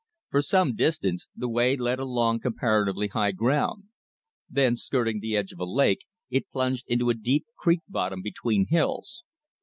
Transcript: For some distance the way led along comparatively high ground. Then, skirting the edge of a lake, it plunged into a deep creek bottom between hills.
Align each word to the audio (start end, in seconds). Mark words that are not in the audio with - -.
For 0.31 0.41
some 0.41 0.73
distance 0.73 1.27
the 1.35 1.47
way 1.47 1.77
led 1.77 1.99
along 1.99 2.39
comparatively 2.39 3.09
high 3.09 3.31
ground. 3.33 3.83
Then, 4.49 4.75
skirting 4.75 5.19
the 5.19 5.37
edge 5.37 5.51
of 5.51 5.59
a 5.59 5.63
lake, 5.63 6.05
it 6.31 6.49
plunged 6.49 6.85
into 6.87 7.11
a 7.11 7.13
deep 7.13 7.45
creek 7.55 7.81
bottom 7.87 8.23
between 8.23 8.65
hills. 8.69 9.23